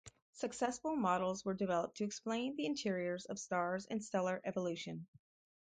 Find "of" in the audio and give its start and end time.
3.25-3.37